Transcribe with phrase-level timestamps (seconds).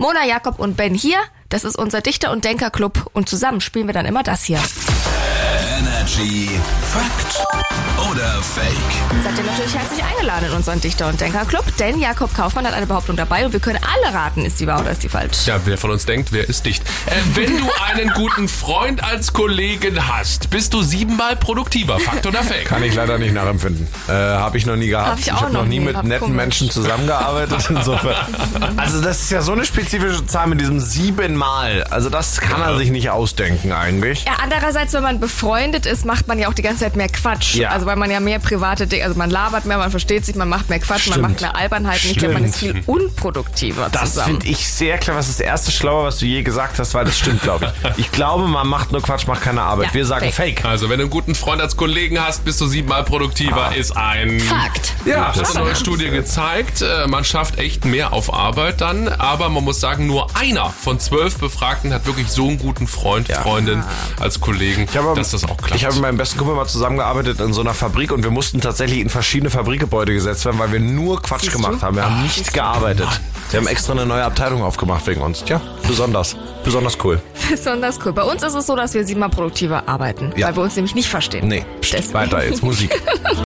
[0.00, 1.18] Mona, Jakob und Ben hier.
[1.48, 4.60] Das ist unser Dichter- und Denkerclub und zusammen spielen wir dann immer das hier.
[5.76, 6.48] Energy
[6.82, 7.44] Fakt
[8.18, 8.74] oder Fake?
[9.22, 12.86] Seid ihr natürlich herzlich eingeladen in unseren Dichter- und Denkerclub, denn Jakob Kaufmann hat eine
[12.86, 15.46] Behauptung dabei und wir können alle raten, ist die wahr oder ist die falsch.
[15.46, 16.82] Ja, wer von uns denkt, wer ist dicht?
[17.06, 22.00] Äh, wenn du einen guten Freund als Kollegen hast, bist du siebenmal produktiver.
[22.00, 22.64] Fakt oder Fake?
[22.64, 23.86] Kann ich leider nicht nachempfinden.
[24.08, 25.10] Äh, habe ich noch nie gehabt.
[25.10, 26.36] Hab ich auch habe noch noch nie mit netten komisch.
[26.36, 27.66] Menschen zusammengearbeitet.
[27.70, 28.16] Insofern.
[28.76, 31.84] Also das ist ja so eine spezifische Zahl mit diesem siebenmal.
[31.84, 34.24] Also das kann er sich nicht ausdenken eigentlich.
[34.24, 37.54] Ja, andererseits, wenn man befreundet ist, macht man ja auch die ganze Zeit mehr Quatsch.
[37.54, 37.70] Ja.
[37.70, 40.48] Also weil man ja mehr private Dinge, also man labert mehr, man versteht sich, man
[40.48, 41.22] macht mehr Quatsch, Stimmt.
[41.22, 42.10] man macht mehr Albernheiten.
[42.10, 44.26] Ich glaube, man ist viel unproduktiver Das zusammen.
[44.40, 45.18] finde ich sehr clever.
[45.18, 47.90] Das ist das erste Schlaue, was du je gesagt hast, weil das stimmt, glaube ich.
[48.08, 49.88] Ich glaube, man macht nur Quatsch, macht keine Arbeit.
[49.88, 50.60] Ja, Wir sagen fake.
[50.60, 50.64] Fake.
[50.64, 54.38] Also, wenn du einen guten Freund als Kollegen hast, bist du siebenmal produktiver, ist ein...
[54.40, 54.92] Fakt.
[55.04, 56.82] Ja, Das hat eine neue Studie gezeigt.
[56.82, 59.08] Äh, Man schafft echt mehr auf Arbeit dann.
[59.08, 63.28] Aber man muss sagen, nur einer von zwölf Befragten hat wirklich so einen guten Freund,
[63.28, 63.42] Ja.
[63.42, 63.82] Freundin
[64.20, 65.74] als Kollegen, Ich habe, dass das auch klappt.
[65.74, 68.60] Ich habe mit meinem besten Kumpel mal zusammengearbeitet in so einer Fabrik und wir mussten
[68.60, 71.82] tatsächlich in verschiedene Fabrikgebäude gesetzt werden, weil wir nur Quatsch Siehst gemacht du?
[71.82, 71.96] haben.
[71.96, 73.08] Wir haben Ah, nicht gearbeitet.
[73.50, 75.42] Wir haben extra eine neue Abteilung aufgemacht wegen uns.
[75.44, 76.36] Tja, besonders.
[76.64, 77.20] Besonders cool.
[77.50, 78.12] Besonders cool.
[78.12, 80.48] Bei uns ist es so, dass wir siebenmal produktiver arbeiten, Ja.
[80.48, 81.48] weil wir uns nämlich nicht verstehen.
[81.48, 82.12] Nee, Deswegen.
[82.14, 82.90] weiter jetzt Musik.